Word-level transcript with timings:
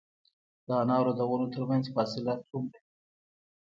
د 0.65 0.67
انارو 0.81 1.11
د 1.19 1.21
ونو 1.29 1.47
ترمنځ 1.53 1.85
فاصله 1.95 2.33
څومره 2.47 2.77
وي؟ 2.83 2.89